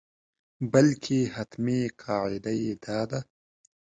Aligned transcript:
بلکې 0.71 1.17
حتمي 1.35 1.81
قاعده 2.01 2.51
یې 2.61 2.73
دا 2.85 2.99
ده. 3.09 3.19